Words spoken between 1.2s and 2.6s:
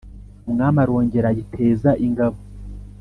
ayiteza ingabo,